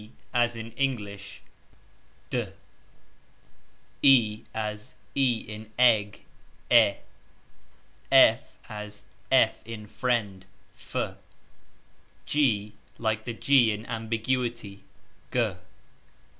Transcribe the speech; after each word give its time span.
As 0.33 0.55
in 0.55 0.71
English............ 0.71 1.43
As 2.33 2.47
e 4.01 4.45
in 5.47 5.71
egg............ 5.77 6.21
As 8.09 9.03
fin 9.29 9.85
friend............ 9.85 10.45
Like 12.97 13.25
the 13.25 13.33
y 13.47 13.53
in 13.71 13.85
ambiguity...... 13.85 14.83